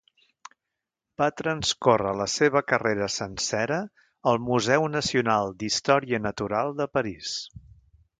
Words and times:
Va 1.21 1.25
transcórrer 1.41 2.13
la 2.21 2.25
seva 2.35 2.63
carrera 2.71 3.09
sencera 3.15 3.77
al 4.31 4.41
Museu 4.47 4.87
Nacional 4.95 5.53
d'Història 5.61 6.21
Natural 6.27 6.73
de 6.81 6.89
París. 6.99 7.35